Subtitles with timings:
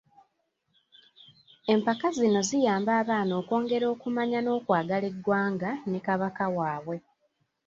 [1.73, 6.97] Empaka zino ziyamba abaana okwongera okumanya n'okwagala eggwanga ne Kabaka waabwe.